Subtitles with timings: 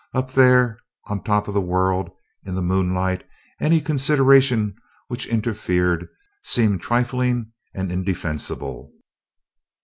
[0.15, 2.09] Up there on top of the world,
[2.43, 3.23] in the moonlight,
[3.59, 4.73] any consideration
[5.09, 6.07] which interfered
[6.41, 8.91] seemed trifling and indefensible.